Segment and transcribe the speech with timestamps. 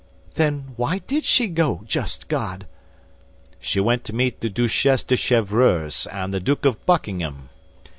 [0.33, 2.65] "Then why did she go, just God?"
[3.59, 7.49] "She went to meet the Duchesse de Chevreuse and the Duke of Buckingham."